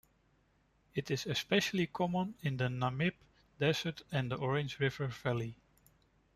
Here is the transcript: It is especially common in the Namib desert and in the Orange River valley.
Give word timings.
It 0.95 1.11
is 1.11 1.27
especially 1.27 1.85
common 1.85 2.33
in 2.41 2.57
the 2.57 2.69
Namib 2.69 3.11
desert 3.59 4.01
and 4.11 4.21
in 4.33 4.39
the 4.39 4.43
Orange 4.43 4.79
River 4.79 5.05
valley. 5.05 5.53